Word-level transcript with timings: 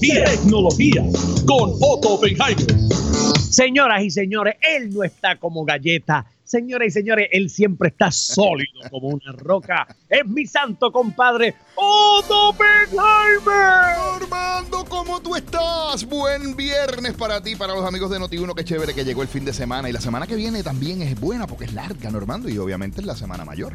tecnología 0.00 1.02
con 1.46 1.70
Otto 1.80 2.14
Oppenheimer. 2.14 2.66
Señoras 3.50 4.02
y 4.02 4.10
señores, 4.10 4.56
él 4.60 4.90
no 4.94 5.02
está 5.02 5.36
como 5.36 5.64
galleta. 5.64 6.26
Señoras 6.44 6.88
y 6.88 6.90
señores, 6.92 7.28
él 7.32 7.50
siempre 7.50 7.90
está 7.90 8.10
sólido 8.10 8.80
como 8.90 9.08
una 9.08 9.32
roca. 9.32 9.86
Es 10.08 10.26
mi 10.26 10.46
santo 10.46 10.90
compadre, 10.90 11.54
Otto 11.74 12.50
Oppenheimer. 12.50 13.98
Normando, 14.20 14.84
¿cómo 14.88 15.20
tú 15.20 15.36
estás? 15.36 16.06
Buen 16.06 16.56
viernes 16.56 17.12
para 17.14 17.42
ti, 17.42 17.54
para 17.54 17.74
los 17.74 17.84
amigos 17.84 18.10
de 18.10 18.18
Noti1. 18.18 18.54
Qué 18.54 18.64
chévere 18.64 18.94
que 18.94 19.04
llegó 19.04 19.20
el 19.22 19.28
fin 19.28 19.44
de 19.44 19.52
semana. 19.52 19.90
Y 19.90 19.92
la 19.92 20.00
semana 20.00 20.26
que 20.26 20.36
viene 20.36 20.62
también 20.62 21.02
es 21.02 21.20
buena 21.20 21.46
porque 21.46 21.66
es 21.66 21.74
larga, 21.74 22.10
Normando. 22.10 22.48
Y 22.48 22.56
obviamente 22.56 23.00
es 23.00 23.06
la 23.06 23.16
semana 23.16 23.44
mayor. 23.44 23.74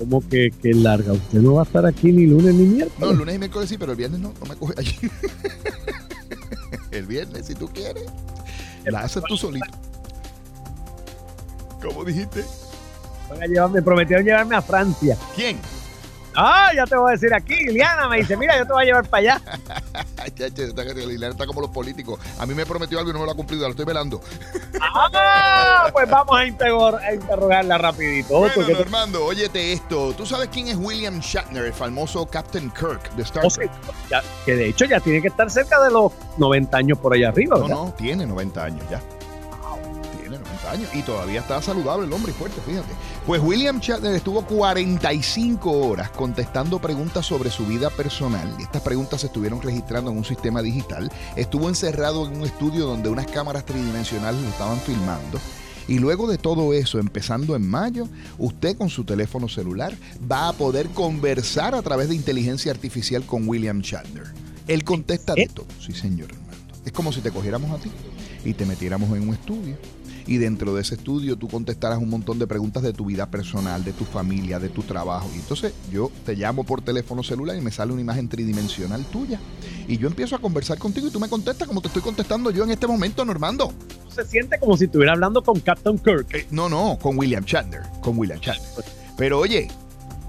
¿Cómo 0.00 0.26
que, 0.26 0.50
que 0.50 0.72
larga? 0.72 1.12
Usted 1.12 1.40
no 1.40 1.56
va 1.56 1.60
a 1.60 1.64
estar 1.64 1.84
aquí 1.84 2.10
ni 2.10 2.24
lunes 2.24 2.54
ni 2.54 2.64
miércoles. 2.64 2.98
No, 2.98 3.12
lunes 3.12 3.34
y 3.34 3.38
miércoles 3.38 3.68
sí, 3.68 3.76
pero 3.76 3.92
el 3.92 3.98
viernes 3.98 4.18
no, 4.18 4.32
no 4.40 4.46
me 4.46 4.56
coge 4.56 4.72
allí. 4.78 4.96
el 6.90 7.04
viernes, 7.04 7.44
si 7.44 7.54
tú 7.54 7.68
quieres, 7.68 8.04
la 8.86 9.00
haces 9.00 9.22
tú 9.28 9.36
solito. 9.36 9.66
¿Cómo 11.82 12.02
dijiste? 12.02 12.46
Van 13.28 13.42
a 13.42 13.46
llevarme, 13.46 13.74
me 13.74 13.82
prometieron 13.82 14.24
llevarme 14.24 14.56
a 14.56 14.62
Francia. 14.62 15.18
¿Quién? 15.36 15.58
Ah, 16.34 16.70
ya 16.74 16.86
te 16.86 16.96
voy 16.96 17.10
a 17.10 17.12
decir 17.12 17.32
aquí. 17.34 17.54
Liliana 17.66 18.08
me 18.08 18.18
dice, 18.18 18.36
mira, 18.36 18.56
yo 18.56 18.66
te 18.66 18.72
voy 18.72 18.82
a 18.82 18.86
llevar 18.86 19.08
para 19.08 19.20
allá. 19.20 19.42
Liliana 20.94 21.32
está 21.32 21.46
como 21.46 21.60
los 21.60 21.70
políticos. 21.70 22.20
A 22.38 22.46
mí 22.46 22.54
me 22.54 22.64
prometió 22.66 22.98
algo 22.98 23.10
y 23.10 23.12
no 23.12 23.20
me 23.20 23.26
lo 23.26 23.32
ha 23.32 23.34
cumplido, 23.34 23.64
lo 23.64 23.70
estoy 23.70 23.84
velando. 23.84 24.20
ah, 24.80 25.88
pues 25.92 26.08
vamos 26.08 26.38
a, 26.38 26.46
interrogar, 26.46 27.02
a 27.02 27.14
interrogarla 27.14 27.78
rapidito. 27.78 28.38
Bueno, 28.38 28.68
Normando, 28.68 29.24
óyete 29.24 29.72
esto. 29.72 30.14
¿Tú 30.14 30.26
sabes 30.26 30.48
quién 30.52 30.68
es 30.68 30.76
William 30.76 31.20
Shatner, 31.20 31.64
el 31.64 31.72
famoso 31.72 32.26
Captain 32.26 32.70
Kirk 32.70 33.10
de 33.14 33.22
Star 33.22 33.46
Trek? 33.48 33.70
ya, 34.10 34.22
que 34.44 34.54
de 34.54 34.68
hecho 34.68 34.84
ya 34.84 35.00
tiene 35.00 35.20
que 35.20 35.28
estar 35.28 35.50
cerca 35.50 35.82
de 35.82 35.90
los 35.90 36.12
90 36.38 36.76
años 36.76 36.98
por 36.98 37.14
allá 37.14 37.28
arriba, 37.28 37.56
¿verdad? 37.56 37.74
No, 37.74 37.84
no, 37.86 37.92
tiene 37.94 38.26
90 38.26 38.64
años 38.64 38.84
ya 38.90 39.00
y 40.94 41.02
todavía 41.02 41.40
está 41.40 41.60
saludable 41.62 42.06
el 42.06 42.12
hombre 42.12 42.32
y 42.32 42.34
fuerte, 42.34 42.60
fíjate. 42.60 42.88
Pues 43.26 43.40
William 43.42 43.80
Shatner 43.80 44.14
estuvo 44.14 44.42
45 44.42 45.70
horas 45.70 46.10
contestando 46.10 46.78
preguntas 46.80 47.26
sobre 47.26 47.50
su 47.50 47.66
vida 47.66 47.90
personal. 47.90 48.48
Estas 48.60 48.82
preguntas 48.82 49.20
se 49.22 49.26
estuvieron 49.26 49.60
registrando 49.62 50.10
en 50.10 50.18
un 50.18 50.24
sistema 50.24 50.62
digital. 50.62 51.10
Estuvo 51.36 51.68
encerrado 51.68 52.26
en 52.26 52.36
un 52.36 52.44
estudio 52.44 52.86
donde 52.86 53.08
unas 53.08 53.26
cámaras 53.26 53.64
tridimensionales 53.64 54.40
lo 54.40 54.48
estaban 54.48 54.78
filmando. 54.78 55.40
Y 55.88 55.98
luego 55.98 56.28
de 56.28 56.38
todo 56.38 56.72
eso, 56.72 56.98
empezando 57.00 57.56
en 57.56 57.68
mayo, 57.68 58.06
usted 58.38 58.76
con 58.76 58.90
su 58.90 59.04
teléfono 59.04 59.48
celular 59.48 59.92
va 60.30 60.48
a 60.48 60.52
poder 60.52 60.88
conversar 60.90 61.74
a 61.74 61.82
través 61.82 62.08
de 62.08 62.14
inteligencia 62.14 62.70
artificial 62.70 63.24
con 63.24 63.48
William 63.48 63.80
Shatner. 63.80 64.32
Él 64.68 64.84
contesta 64.84 65.34
de 65.34 65.48
todo, 65.52 65.66
sí 65.84 65.92
señor 65.92 66.28
Es 66.84 66.92
como 66.92 67.12
si 67.12 67.20
te 67.20 67.32
cogiéramos 67.32 67.72
a 67.72 67.82
ti 67.82 67.90
y 68.44 68.54
te 68.54 68.66
metiéramos 68.66 69.10
en 69.16 69.28
un 69.28 69.34
estudio 69.34 69.76
y 70.26 70.38
dentro 70.38 70.74
de 70.74 70.82
ese 70.82 70.94
estudio 70.94 71.36
tú 71.36 71.48
contestarás 71.48 71.98
un 71.98 72.08
montón 72.08 72.38
de 72.38 72.46
preguntas 72.46 72.82
de 72.82 72.92
tu 72.92 73.04
vida 73.06 73.30
personal, 73.30 73.84
de 73.84 73.92
tu 73.92 74.04
familia, 74.04 74.58
de 74.58 74.68
tu 74.68 74.82
trabajo. 74.82 75.28
Y 75.34 75.38
entonces 75.38 75.72
yo 75.90 76.10
te 76.24 76.34
llamo 76.34 76.64
por 76.64 76.82
teléfono 76.82 77.22
celular 77.22 77.56
y 77.56 77.60
me 77.60 77.70
sale 77.70 77.92
una 77.92 78.02
imagen 78.02 78.28
tridimensional 78.28 79.04
tuya. 79.06 79.40
Y 79.88 79.98
yo 79.98 80.08
empiezo 80.08 80.36
a 80.36 80.38
conversar 80.38 80.78
contigo 80.78 81.08
y 81.08 81.10
tú 81.10 81.20
me 81.20 81.28
contestas 81.28 81.66
como 81.66 81.80
te 81.80 81.88
estoy 81.88 82.02
contestando 82.02 82.50
yo 82.50 82.64
en 82.64 82.70
este 82.70 82.86
momento, 82.86 83.24
Normando. 83.24 83.72
Se 84.14 84.24
siente 84.24 84.58
como 84.58 84.76
si 84.76 84.84
estuviera 84.84 85.12
hablando 85.12 85.42
con 85.42 85.60
Captain 85.60 85.98
Kirk. 85.98 86.34
Eh, 86.34 86.46
no, 86.50 86.68
no, 86.68 86.98
con 87.00 87.18
William 87.18 87.44
Shatner. 87.44 87.82
Con 88.00 88.18
William 88.18 88.40
Shatner. 88.40 88.84
Pero 89.16 89.38
oye, 89.38 89.68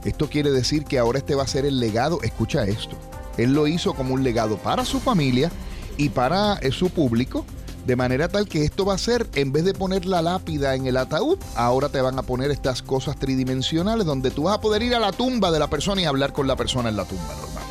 esto 0.03 0.29
quiere 0.29 0.51
decir 0.51 0.85
que 0.85 0.97
ahora 0.99 1.19
este 1.19 1.35
va 1.35 1.43
a 1.43 1.47
ser 1.47 1.65
el 1.65 1.79
legado. 1.79 2.21
Escucha 2.23 2.65
esto. 2.65 2.97
Él 3.37 3.53
lo 3.53 3.67
hizo 3.67 3.93
como 3.93 4.13
un 4.13 4.23
legado 4.23 4.57
para 4.57 4.85
su 4.85 4.99
familia 4.99 5.51
y 5.97 6.09
para 6.09 6.55
eh, 6.55 6.71
su 6.71 6.89
público 6.89 7.45
de 7.85 7.95
manera 7.95 8.27
tal 8.27 8.47
que 8.47 8.63
esto 8.63 8.85
va 8.85 8.93
a 8.93 8.97
ser, 8.97 9.27
en 9.35 9.51
vez 9.51 9.65
de 9.65 9.73
poner 9.73 10.05
la 10.05 10.21
lápida 10.21 10.75
en 10.75 10.85
el 10.85 10.97
ataúd, 10.97 11.37
ahora 11.55 11.89
te 11.89 12.01
van 12.01 12.17
a 12.19 12.23
poner 12.23 12.51
estas 12.51 12.81
cosas 12.81 13.17
tridimensionales 13.17 14.05
donde 14.05 14.31
tú 14.31 14.43
vas 14.43 14.57
a 14.57 14.61
poder 14.61 14.83
ir 14.83 14.95
a 14.95 14.99
la 14.99 15.11
tumba 15.11 15.51
de 15.51 15.59
la 15.59 15.67
persona 15.67 16.01
y 16.01 16.05
hablar 16.05 16.33
con 16.33 16.47
la 16.47 16.55
persona 16.55 16.89
en 16.89 16.97
la 16.97 17.05
tumba, 17.05 17.33
normal. 17.35 17.63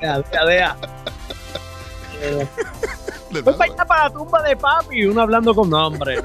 dea, 0.00 0.22
dea, 0.30 0.44
dea. 0.46 0.76
Pues 3.30 3.56
para 3.86 4.04
la 4.04 4.10
tumba 4.10 4.42
de 4.42 4.56
papi, 4.56 5.04
uno 5.06 5.22
hablando 5.22 5.54
con 5.54 5.70
nombre. 5.70 6.22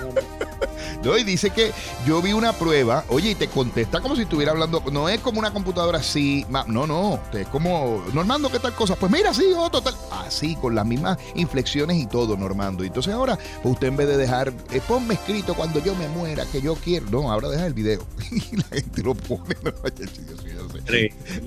Y 1.06 1.24
dice 1.24 1.52
que 1.52 1.72
yo 2.06 2.20
vi 2.20 2.34
una 2.34 2.52
prueba, 2.54 3.06
oye, 3.10 3.32
y 3.32 3.36
te 3.36 3.48
contesta 3.48 4.02
como 4.02 4.16
si 4.16 4.24
estuviera 4.24 4.52
hablando, 4.52 4.84
no 4.92 5.08
es 5.08 5.20
como 5.20 5.38
una 5.38 5.54
computadora 5.54 6.00
así, 6.00 6.46
no, 6.50 6.88
no, 6.88 7.20
es 7.32 7.48
como, 7.48 8.04
Normando, 8.12 8.52
¿qué 8.52 8.58
tal 8.58 8.74
cosa? 8.74 8.96
Pues 8.96 9.12
mira, 9.12 9.32
sí, 9.32 9.46
otro 9.56 9.82
tal, 9.82 9.96
así, 10.26 10.56
con 10.56 10.74
las 10.74 10.86
mismas 10.86 11.20
inflexiones 11.36 11.98
y 11.98 12.08
todo, 12.08 12.36
Normando. 12.36 12.84
Y 12.84 12.88
entonces 12.88 13.14
ahora, 13.14 13.38
pues 13.62 13.74
usted 13.74 13.88
en 13.88 13.98
vez 13.98 14.08
de 14.08 14.18
dejar, 14.18 14.52
eh, 14.72 14.82
ponme 14.86 15.14
escrito 15.14 15.54
cuando 15.54 15.80
yo 15.84 15.94
me 15.96 16.08
muera, 16.08 16.44
que 16.52 16.60
yo 16.60 16.74
quiero, 16.76 17.06
no, 17.12 17.32
ahora 17.32 17.50
deja 17.50 17.68
el 17.68 17.74
video. 17.74 18.02
y 18.32 18.56
la 18.56 18.64
gente 18.64 19.04
lo 19.04 19.14
pone, 19.14 19.56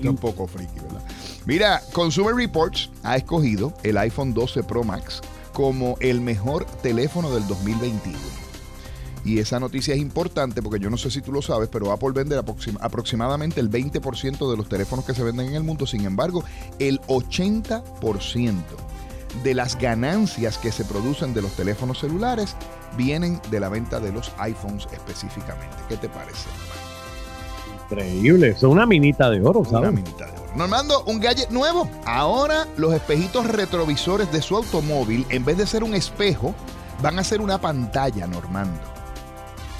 no, 0.01 0.11
un 0.11 0.17
poco 0.17 0.47
friki, 0.47 0.79
¿verdad? 0.79 1.03
Mira, 1.45 1.81
Consumer 1.91 2.33
Reports 2.33 2.89
ha 3.03 3.17
escogido 3.17 3.73
el 3.83 3.97
iPhone 3.97 4.33
12 4.33 4.63
Pro 4.63 4.83
Max 4.83 5.21
como 5.53 5.97
el 5.99 6.21
mejor 6.21 6.65
teléfono 6.81 7.29
del 7.31 7.45
2021. 7.47 8.48
Y 9.25 9.39
esa 9.39 9.59
noticia 9.59 9.93
es 9.93 9.99
importante 9.99 10.61
porque 10.61 10.79
yo 10.79 10.89
no 10.89 10.97
sé 10.97 11.11
si 11.11 11.21
tú 11.21 11.31
lo 11.31 11.41
sabes, 11.41 11.69
pero 11.69 11.91
Apple 11.91 12.11
vende 12.13 12.39
aproximadamente 12.79 13.59
el 13.59 13.69
20% 13.69 14.49
de 14.49 14.57
los 14.57 14.69
teléfonos 14.69 15.05
que 15.05 15.13
se 15.13 15.23
venden 15.23 15.47
en 15.47 15.55
el 15.55 15.63
mundo. 15.63 15.85
Sin 15.85 16.05
embargo, 16.05 16.43
el 16.79 17.01
80% 17.01 18.53
de 19.43 19.53
las 19.53 19.77
ganancias 19.77 20.57
que 20.57 20.71
se 20.71 20.85
producen 20.85 21.33
de 21.33 21.41
los 21.41 21.51
teléfonos 21.51 21.99
celulares 21.99 22.55
vienen 22.97 23.39
de 23.51 23.59
la 23.59 23.69
venta 23.69 23.99
de 23.99 24.11
los 24.11 24.31
iPhones 24.37 24.87
específicamente. 24.91 25.77
¿Qué 25.87 25.97
te 25.97 26.09
parece? 26.09 26.49
Increíble, 27.91 28.55
son 28.55 28.71
una 28.71 28.85
minita 28.85 29.29
de 29.29 29.41
oro, 29.41 29.63
¿sabes? 29.65 29.89
Una 29.89 29.91
minita 29.91 30.25
de 30.25 30.31
oro. 30.31 30.49
Normando, 30.55 31.03
un 31.05 31.19
gadget 31.19 31.49
nuevo. 31.49 31.89
Ahora 32.05 32.67
los 32.77 32.93
espejitos 32.93 33.45
retrovisores 33.47 34.31
de 34.31 34.41
su 34.41 34.55
automóvil, 34.55 35.25
en 35.29 35.45
vez 35.45 35.57
de 35.57 35.67
ser 35.67 35.83
un 35.83 35.93
espejo, 35.93 36.55
van 37.01 37.19
a 37.19 37.23
ser 37.23 37.41
una 37.41 37.59
pantalla, 37.59 38.27
Normando. 38.27 38.98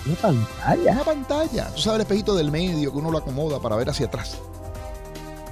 Una 0.05 0.15
pantalla. 0.15 0.91
Una 0.91 1.03
pantalla. 1.03 1.67
Tú 1.75 1.81
sabes 1.81 1.95
el 1.95 2.01
espejito 2.01 2.35
del 2.35 2.51
medio 2.51 2.91
que 2.91 2.97
uno 2.97 3.11
lo 3.11 3.17
acomoda 3.17 3.59
para 3.59 3.75
ver 3.75 3.89
hacia 3.89 4.07
atrás. 4.07 4.37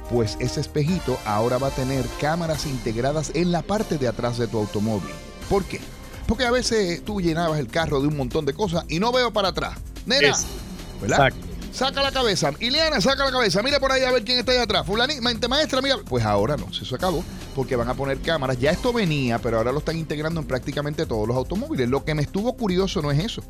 Pues 0.10 0.38
ese 0.40 0.62
espejito 0.62 1.18
ahora 1.26 1.58
va 1.58 1.68
a 1.68 1.72
tener 1.72 2.06
cámaras 2.22 2.66
integradas 2.66 3.32
en 3.34 3.52
la 3.52 3.62
parte 3.62 3.98
de 3.98 4.08
atrás 4.08 4.38
de 4.38 4.48
tu 4.48 4.58
automóvil. 4.58 5.12
¿Por 5.50 5.66
qué? 5.66 5.82
Porque 6.28 6.46
a 6.46 6.52
veces 6.52 7.04
tú 7.04 7.22
llenabas 7.22 7.60
el 7.60 7.68
carro 7.68 8.02
de 8.02 8.08
un 8.08 8.16
montón 8.18 8.46
de 8.46 8.54
cosas 8.54 8.86
y 8.88 9.00
no 9.00 9.12
veo 9.12 9.32
para 9.32 9.50
atrás. 9.50 9.78
Nena, 10.06 10.36
¿verdad? 11.02 11.34
Saca 11.72 12.02
la 12.02 12.12
cabeza. 12.12 12.52
Ileana, 12.60 13.00
saca 13.02 13.26
la 13.26 13.32
cabeza. 13.32 13.62
Mira 13.62 13.80
por 13.80 13.92
ahí 13.92 14.02
a 14.04 14.12
ver 14.12 14.24
quién 14.24 14.40
está 14.40 14.52
ahí 14.52 14.58
atrás. 14.58 14.86
Fulanita, 14.86 15.48
maestra, 15.48 15.82
mira. 15.82 15.98
Pues 16.10 16.26
ahora 16.26 16.58
no, 16.58 16.68
eso 16.70 16.96
acabó. 16.96 17.24
Porque 17.56 17.76
van 17.76 17.88
a 17.88 17.94
poner 17.94 18.20
cámaras. 18.20 18.60
Ya 18.60 18.72
esto 18.72 18.92
venía, 18.92 19.38
pero 19.40 19.58
ahora 19.58 19.72
lo 19.72 19.80
están 19.80 19.96
integrando 19.98 20.40
en 20.40 20.48
prácticamente 20.48 21.06
todos 21.06 21.28
los 21.28 21.38
automóviles. 21.38 21.88
Lo 21.88 22.04
que 22.04 22.16
me 22.16 22.24
estuvo 22.24 22.52
curioso 22.58 23.02
no 23.02 23.12
es 23.12 23.24
eso. 23.24 23.44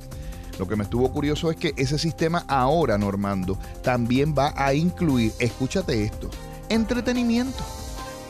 Lo 0.59 0.67
que 0.67 0.75
me 0.75 0.83
estuvo 0.83 1.11
curioso 1.11 1.51
es 1.51 1.57
que 1.57 1.73
ese 1.77 1.97
sistema 1.99 2.43
ahora, 2.47 2.97
Normando, 2.97 3.57
también 3.83 4.33
va 4.37 4.53
a 4.55 4.73
incluir, 4.73 5.31
escúchate 5.39 6.03
esto, 6.03 6.29
entretenimiento. 6.69 7.63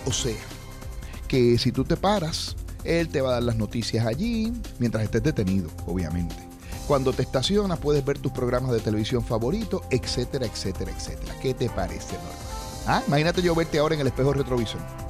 O 0.06 0.12
sea, 0.12 0.36
que 1.28 1.58
si 1.58 1.72
tú 1.72 1.84
te 1.84 1.98
paras, 1.98 2.56
él 2.84 3.10
te 3.10 3.22
va 3.22 3.30
a 3.30 3.34
dar 3.34 3.44
las 3.44 3.56
noticias 3.56 4.06
allí, 4.06 4.54
mientras 4.80 5.04
estés 5.04 5.24
detenido, 5.24 5.70
obviamente. 5.86 6.36
Cuando 6.88 7.12
te 7.12 7.22
estacionas 7.22 7.80
puedes 7.80 8.04
ver 8.06 8.18
tus 8.18 8.32
programas 8.32 8.72
de 8.72 8.80
televisión 8.80 9.24
favoritos, 9.24 9.82
etcétera, 9.90 10.46
etcétera, 10.46 10.92
etcétera. 10.92 11.36
¿Qué 11.42 11.54
te 11.54 11.70
parece, 11.70 12.14
Norma? 12.14 12.48
¿Ah? 12.88 13.04
Imagínate 13.08 13.42
yo 13.42 13.54
verte 13.54 13.80
ahora 13.80 13.96
en 13.96 14.02
el 14.02 14.08
espejo 14.08 14.32
retrovisor. 14.32 15.07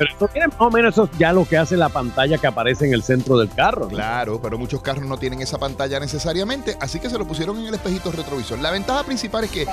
Pero 0.00 0.12
esto 0.12 0.28
tiene 0.28 0.48
más 0.48 0.60
o 0.60 0.70
menos 0.70 0.94
eso 0.94 1.10
ya 1.18 1.30
lo 1.30 1.44
que 1.44 1.58
hace 1.58 1.76
la 1.76 1.90
pantalla 1.90 2.38
que 2.38 2.46
aparece 2.46 2.86
en 2.86 2.94
el 2.94 3.02
centro 3.02 3.36
del 3.36 3.50
carro. 3.50 3.86
Claro, 3.86 4.40
pero 4.40 4.56
muchos 4.56 4.80
carros 4.80 5.04
no 5.04 5.18
tienen 5.18 5.42
esa 5.42 5.58
pantalla 5.58 6.00
necesariamente, 6.00 6.74
así 6.80 6.98
que 6.98 7.10
se 7.10 7.18
lo 7.18 7.26
pusieron 7.26 7.58
en 7.58 7.66
el 7.66 7.74
espejito 7.74 8.10
retrovisor. 8.10 8.58
La 8.60 8.70
ventaja 8.70 9.04
principal 9.04 9.44
es 9.44 9.50
que... 9.50 9.66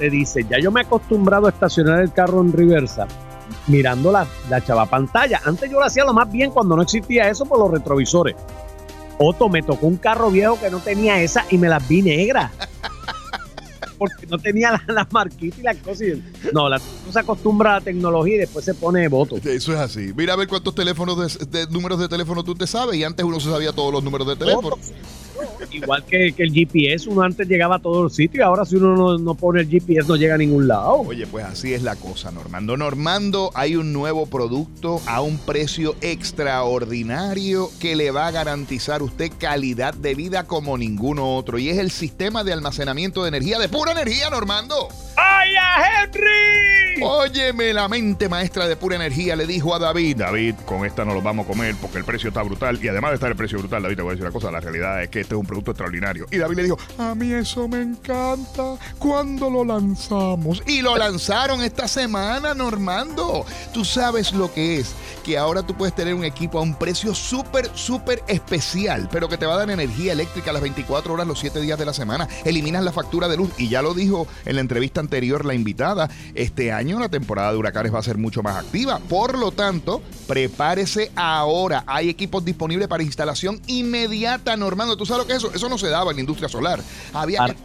Te 0.00 0.10
dice, 0.10 0.44
ya 0.50 0.58
yo 0.58 0.72
me 0.72 0.80
he 0.80 0.84
acostumbrado 0.84 1.46
a 1.46 1.50
estacionar 1.50 2.00
el 2.00 2.12
carro 2.12 2.40
en 2.40 2.52
reversa 2.52 3.06
mirando 3.68 4.10
la, 4.10 4.26
la 4.50 4.60
chava 4.60 4.84
pantalla. 4.86 5.40
Antes 5.44 5.70
yo 5.70 5.78
lo 5.78 5.86
hacía 5.86 6.04
lo 6.04 6.12
más 6.12 6.28
bien 6.28 6.50
cuando 6.50 6.74
no 6.74 6.82
existía 6.82 7.28
eso 7.28 7.46
por 7.46 7.60
los 7.60 7.70
retrovisores. 7.70 8.34
Otto, 9.18 9.48
me 9.48 9.62
tocó 9.62 9.86
un 9.86 9.96
carro 9.96 10.28
viejo 10.28 10.58
que 10.58 10.70
no 10.70 10.80
tenía 10.80 11.22
esa 11.22 11.44
y 11.50 11.58
me 11.58 11.68
las 11.68 11.86
vi 11.86 12.02
negras. 12.02 12.50
Porque 13.98 14.26
no 14.26 14.38
tenía 14.38 14.72
las 14.72 14.86
la 14.88 15.08
marquitas 15.10 15.58
y 15.58 15.62
las 15.62 15.76
cosas. 15.78 16.08
No, 16.52 16.68
la, 16.68 16.78
se 16.78 17.18
acostumbra 17.18 17.76
a 17.76 17.78
la 17.78 17.84
tecnología 17.84 18.36
y 18.36 18.38
después 18.38 18.64
se 18.64 18.74
pone 18.74 19.06
voto. 19.08 19.36
Eso 19.36 19.72
es 19.72 19.78
así. 19.78 20.12
Mira 20.16 20.34
a 20.34 20.36
ver 20.36 20.48
cuántos 20.48 20.74
teléfonos 20.74 21.38
de, 21.50 21.66
números 21.68 22.00
de 22.00 22.08
teléfono 22.08 22.42
tú 22.44 22.54
te 22.54 22.66
sabes. 22.66 22.96
Y 22.96 23.04
antes 23.04 23.24
uno 23.24 23.40
se 23.40 23.50
sabía 23.50 23.72
todos 23.72 23.92
los 23.92 24.02
números 24.02 24.26
de 24.26 24.36
teléfono. 24.36 24.76
Igual 25.74 26.04
que, 26.04 26.34
el 26.36 26.52
GPS, 26.52 27.08
uno 27.08 27.22
antes 27.22 27.48
llegaba 27.48 27.76
a 27.76 27.78
todos 27.78 28.02
los 28.02 28.14
sitios, 28.14 28.44
ahora 28.44 28.64
si 28.64 28.76
uno 28.76 29.18
no, 29.18 29.34
pone 29.34 29.60
el 29.60 29.68
GPS 29.68 30.08
no 30.08 30.16
llega 30.16 30.34
a 30.34 30.38
ningún 30.38 30.68
lado. 30.68 31.00
Oye, 31.00 31.26
pues 31.26 31.44
así 31.44 31.74
es 31.74 31.82
la 31.82 31.96
cosa, 31.96 32.30
Normando. 32.30 32.76
Normando, 32.76 33.50
hay 33.54 33.76
un 33.76 33.92
nuevo 33.92 34.26
producto 34.26 35.00
a 35.06 35.20
un 35.20 35.38
precio 35.38 35.96
extraordinario 36.00 37.70
que 37.80 37.96
le 37.96 38.10
va 38.10 38.26
a 38.26 38.30
garantizar 38.30 39.02
usted 39.02 39.30
calidad 39.38 39.94
de 39.94 40.14
vida 40.14 40.44
como 40.44 40.78
ninguno 40.78 41.36
otro. 41.36 41.58
Y 41.58 41.68
es 41.68 41.78
el 41.78 41.90
sistema 41.90 42.44
de 42.44 42.52
almacenamiento 42.52 43.22
de 43.22 43.28
energía 43.28 43.58
de 43.58 43.68
pura 43.68 43.92
energía, 43.92 44.30
Normando. 44.30 44.88
¡Ay, 45.16 45.54
a 45.56 46.04
Henry! 46.04 47.02
Óyeme, 47.02 47.72
la 47.72 47.88
mente 47.88 48.28
maestra 48.28 48.66
de 48.66 48.76
pura 48.76 48.96
energía 48.96 49.36
le 49.36 49.46
dijo 49.46 49.74
a 49.74 49.78
David, 49.78 50.16
David, 50.18 50.54
con 50.64 50.84
esta 50.84 51.04
no 51.04 51.14
lo 51.14 51.22
vamos 51.22 51.44
a 51.44 51.48
comer 51.48 51.74
porque 51.80 51.98
el 51.98 52.04
precio 52.04 52.28
está 52.28 52.42
brutal. 52.42 52.78
Y 52.82 52.88
además 52.88 53.10
de 53.10 53.14
estar 53.16 53.30
el 53.30 53.36
precio 53.36 53.58
brutal, 53.58 53.82
David, 53.82 53.96
te 53.96 54.02
voy 54.02 54.10
a 54.10 54.12
decir 54.12 54.24
una 54.24 54.32
cosa, 54.32 54.50
la 54.50 54.60
realidad 54.60 55.02
es 55.02 55.08
que 55.10 55.20
este 55.20 55.34
es 55.34 55.38
un 55.38 55.46
producto 55.46 55.72
extraordinario. 55.72 56.26
Y 56.30 56.38
David 56.38 56.56
le 56.56 56.62
dijo, 56.64 56.78
a 56.98 57.14
mí 57.14 57.32
eso 57.32 57.68
me 57.68 57.82
encanta. 57.82 58.76
¿Cuándo 58.98 59.50
lo 59.50 59.64
lanzamos? 59.64 60.62
Y 60.66 60.82
lo 60.82 60.96
lanzaron 60.96 61.62
esta 61.62 61.88
semana, 61.88 62.54
Normando. 62.54 63.44
Tú 63.72 63.84
sabes 63.84 64.32
lo 64.32 64.52
que 64.52 64.78
es, 64.78 64.94
que 65.24 65.36
ahora 65.38 65.62
tú 65.62 65.76
puedes 65.76 65.94
tener 65.94 66.14
un 66.14 66.24
equipo 66.24 66.58
a 66.58 66.62
un 66.62 66.74
precio 66.74 67.14
súper, 67.14 67.70
súper 67.74 68.22
especial, 68.28 69.08
pero 69.10 69.28
que 69.28 69.36
te 69.36 69.46
va 69.46 69.54
a 69.54 69.58
dar 69.58 69.70
energía 69.70 70.12
eléctrica 70.12 70.52
las 70.52 70.62
24 70.62 71.12
horas, 71.12 71.26
los 71.26 71.38
7 71.38 71.60
días 71.60 71.78
de 71.78 71.86
la 71.86 71.92
semana. 71.92 72.28
Eliminas 72.44 72.82
la 72.82 72.92
factura 72.92 73.28
de 73.28 73.36
luz 73.36 73.50
y 73.58 73.68
ya 73.68 73.82
lo 73.82 73.94
dijo 73.94 74.26
en 74.44 74.54
la 74.56 74.60
entrevista 74.60 75.03
anterior 75.04 75.44
la 75.44 75.54
invitada, 75.54 76.10
este 76.34 76.72
año 76.72 76.98
la 76.98 77.08
temporada 77.08 77.52
de 77.52 77.58
huracanes 77.58 77.94
va 77.94 77.98
a 77.98 78.02
ser 78.02 78.18
mucho 78.18 78.42
más 78.42 78.56
activa. 78.56 78.98
Por 78.98 79.38
lo 79.38 79.52
tanto, 79.52 80.02
prepárese 80.26 81.10
ahora. 81.14 81.84
Hay 81.86 82.08
equipos 82.08 82.44
disponibles 82.44 82.88
para 82.88 83.02
instalación 83.02 83.60
inmediata, 83.66 84.56
Normando. 84.56 84.96
¿Tú 84.96 85.06
sabes 85.06 85.22
lo 85.22 85.26
que 85.26 85.34
es 85.34 85.38
eso? 85.38 85.52
Eso 85.54 85.68
no 85.68 85.78
se 85.78 85.88
daba 85.88 86.10
en 86.10 86.16
la 86.16 86.20
industria 86.20 86.48
solar. 86.48 86.80
Había 87.12 87.46
que... 87.46 87.56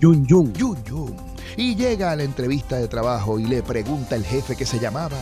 Yun 0.00 0.26
Yun. 0.26 0.52
Yun 0.54 0.84
Yun. 0.84 1.16
Y 1.56 1.74
llega 1.74 2.12
a 2.12 2.16
la 2.16 2.22
entrevista 2.22 2.76
de 2.76 2.86
trabajo 2.86 3.38
y 3.38 3.46
le 3.46 3.62
pregunta 3.62 4.14
el 4.14 4.24
jefe 4.24 4.54
que 4.54 4.64
se 4.64 4.78
llamaba 4.78 5.16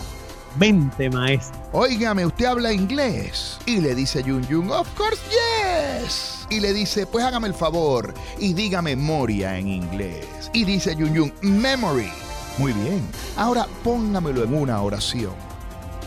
Mente 0.59 1.11
maestra. 1.11 1.61
Óigame, 1.73 2.25
¿usted 2.25 2.47
habla 2.47 2.73
inglés? 2.73 3.59
Y 3.67 3.81
le 3.81 3.95
dice 3.95 4.23
Yun 4.23 4.47
Yun, 4.49 4.71
of 4.71 4.89
course, 4.97 5.21
yes. 5.29 6.47
Y 6.49 6.61
le 6.61 6.73
dice, 6.73 7.07
pues 7.07 7.25
hágame 7.25 7.49
el 7.49 7.55
favor 7.55 8.15
y 8.39 8.55
diga 8.55 8.81
memoria 8.81 9.59
en 9.59 9.69
inglés. 9.69 10.27
Y 10.53 10.65
dice 10.65 10.97
Yun 10.97 11.15
Yun, 11.15 11.33
memory. 11.43 12.11
Muy 12.59 12.73
bien. 12.73 13.07
Ahora 13.37 13.67
póngamelo 13.85 14.45
en 14.45 14.55
una 14.55 14.81
oración. 14.81 15.35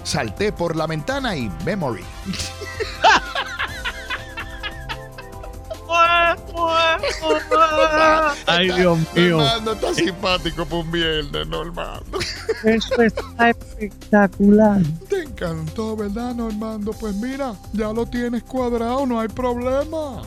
Salté 0.04 0.51
por 0.51 0.75
la 0.75 0.88
ventana 0.88 1.36
y 1.36 1.51
memory. 1.63 2.04
Ay, 8.46 8.72
Dios 8.72 8.98
mío. 9.16 9.38
Normando 9.38 9.74
está 9.74 9.94
simpático 9.94 10.66
por 10.66 10.86
un 10.86 10.92
viernes, 10.92 11.48
Normando. 11.48 12.20
Eso 12.64 13.02
está 13.02 13.50
espectacular. 13.50 14.82
Te 15.10 15.24
encantó, 15.24 15.96
¿verdad, 15.96 16.36
Normando? 16.36 16.92
Pues 16.94 17.16
mira, 17.16 17.54
ya 17.74 17.92
lo 17.94 18.06
tienes 18.06 18.44
cuadrado, 18.44 19.06
no 19.06 19.20
hay 19.20 19.28
problema. 19.28 20.22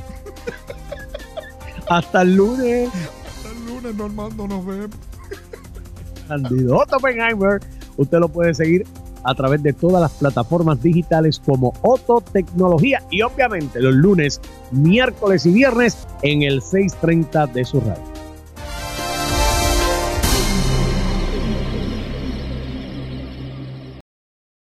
Hasta 1.88 2.22
el 2.22 2.36
lunes. 2.36 2.90
Hasta 3.26 3.50
el 3.50 3.66
lunes, 3.66 3.94
Normando, 3.94 4.48
nos 4.48 4.64
vemos. 4.64 4.96
Candidato 6.28 6.96
Oppenheimer. 6.96 7.60
Usted 7.96 8.18
lo 8.18 8.28
puede 8.28 8.54
seguir 8.54 8.86
a 9.24 9.34
través 9.34 9.62
de 9.62 9.72
todas 9.72 10.00
las 10.00 10.12
plataformas 10.12 10.82
digitales 10.82 11.40
como 11.44 11.72
Otto 11.82 12.20
Tecnología 12.20 13.02
y 13.10 13.22
obviamente 13.22 13.80
los 13.80 13.94
lunes, 13.94 14.40
miércoles 14.70 15.46
y 15.46 15.52
viernes 15.52 16.06
en 16.22 16.42
el 16.42 16.62
630 16.62 17.46
de 17.48 17.64
su 17.64 17.80
radio. 17.80 18.11